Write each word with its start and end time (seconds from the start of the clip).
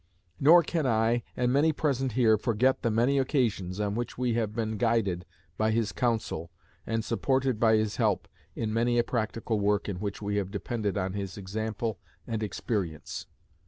Nor 0.39 0.63
can 0.63 0.87
I, 0.87 1.21
and 1.37 1.53
many 1.53 1.71
present 1.71 2.13
here, 2.13 2.35
forget 2.35 2.81
the 2.81 2.89
many 2.89 3.19
occasions 3.19 3.79
on 3.79 3.93
which 3.93 4.17
we 4.17 4.33
have 4.33 4.55
been 4.55 4.77
guided 4.77 5.27
by 5.59 5.69
his 5.69 5.91
counsel 5.91 6.49
and 6.87 7.05
supported 7.05 7.59
by 7.59 7.75
his 7.75 7.97
help 7.97 8.27
in 8.55 8.73
many 8.73 8.97
a 8.97 9.03
practical 9.03 9.59
work 9.59 9.87
in 9.87 9.97
which 9.97 10.19
we 10.19 10.37
have 10.37 10.49
depended 10.49 10.97
on 10.97 11.13
his 11.13 11.37
example 11.37 11.99
and 12.25 12.41
experience. 12.41 13.27